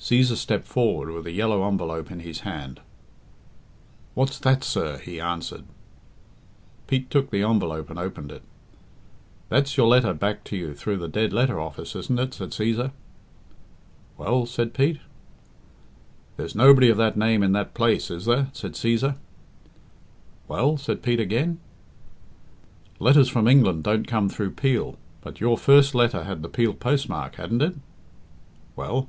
[0.00, 2.80] Cæsar stepped forward with a yellow envelope in his hand.
[4.14, 5.64] "What's that, sir?" he answered.
[6.86, 8.42] Pete took the envelope and opened it.
[9.48, 12.92] "That's your letter back to you through the dead letter office, isn't it?" said Cæsar.
[14.16, 15.00] "Well?" said Pete.
[16.36, 19.16] "There's nobody of that name in that place, is there!" said Cæsar.
[20.46, 21.58] "Well?" said Pete again.
[23.00, 27.34] "Letters from England don't come through Peel, but your first letter had the Peel postmark,
[27.34, 27.74] hadn't it?"
[28.76, 29.08] "Well?"